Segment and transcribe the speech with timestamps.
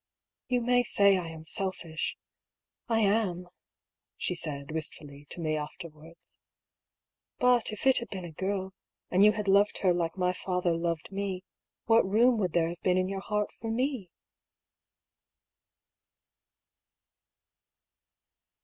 [0.49, 2.17] "You may say I am selfish!
[2.89, 3.45] I am,"
[4.17, 6.39] she said, wist fully, to me afterwards."
[7.37, 8.73] But if it had been a girl,
[9.11, 11.43] and you had loved her like my father loved me,
[11.85, 14.09] what room would there have been in your heart for me